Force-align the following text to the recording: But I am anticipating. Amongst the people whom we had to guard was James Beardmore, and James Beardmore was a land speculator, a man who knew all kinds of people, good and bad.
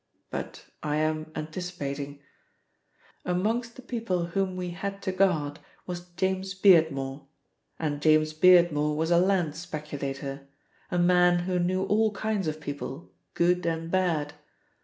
But 0.31 0.65
I 0.81 0.95
am 0.95 1.31
anticipating. 1.35 2.21
Amongst 3.23 3.75
the 3.75 3.83
people 3.83 4.25
whom 4.25 4.55
we 4.55 4.71
had 4.71 4.99
to 5.03 5.11
guard 5.11 5.59
was 5.85 6.09
James 6.17 6.55
Beardmore, 6.55 7.27
and 7.77 8.01
James 8.01 8.33
Beardmore 8.33 8.95
was 8.97 9.11
a 9.11 9.19
land 9.19 9.55
speculator, 9.55 10.47
a 10.89 10.97
man 10.97 11.41
who 11.43 11.59
knew 11.59 11.83
all 11.83 12.09
kinds 12.13 12.47
of 12.47 12.59
people, 12.59 13.11
good 13.35 13.63
and 13.67 13.91
bad. 13.91 14.33